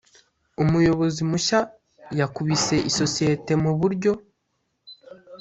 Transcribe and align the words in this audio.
umuyobozi 0.63 1.21
mushya 1.29 1.59
yakubise 2.19 2.75
isosiyete 2.89 3.51
mu 3.63 3.71
buryo. 3.79 4.11